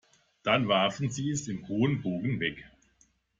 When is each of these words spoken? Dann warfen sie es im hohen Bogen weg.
Dann 0.41 0.67
warfen 0.67 1.11
sie 1.11 1.29
es 1.29 1.47
im 1.47 1.67
hohen 1.67 2.01
Bogen 2.01 2.39
weg. 2.39 2.65